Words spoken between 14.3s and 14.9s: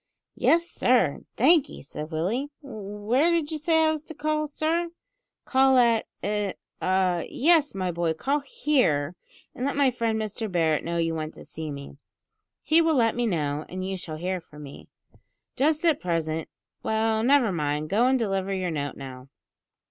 from me.